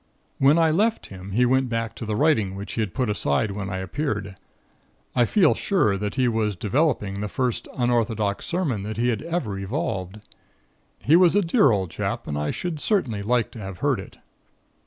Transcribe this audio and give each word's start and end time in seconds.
"When 0.39 0.57
I 0.57 0.71
left 0.71 1.05
him, 1.13 1.29
he 1.33 1.45
went 1.45 1.69
back 1.69 1.93
to 1.97 2.07
the 2.07 2.15
writing 2.15 2.55
which 2.55 2.73
he 2.73 2.81
had 2.81 2.95
put 2.95 3.07
aside 3.07 3.51
when 3.51 3.69
I 3.69 3.77
appeared. 3.77 4.35
I 5.15 5.25
feel 5.25 5.53
sure 5.53 5.95
that 5.95 6.15
he 6.15 6.27
was 6.27 6.55
developing 6.55 7.19
the 7.19 7.29
first 7.29 7.67
unorthodox 7.77 8.47
sermon 8.47 8.81
that 8.81 8.97
he 8.97 9.09
had 9.09 9.21
ever 9.21 9.59
evolved. 9.59 10.19
He 11.03 11.15
was 11.15 11.35
a 11.35 11.43
dear 11.43 11.69
old 11.69 11.91
chap, 11.91 12.25
and 12.25 12.35
I 12.35 12.49
should 12.49 12.79
certainly 12.79 13.21
like 13.21 13.51
to 13.51 13.59
have 13.59 13.77
heard 13.77 13.99
it. 13.99 14.17